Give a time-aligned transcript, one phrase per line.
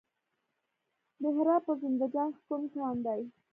[1.21, 3.21] د هرات په زنده جان کې کوم کان دی؟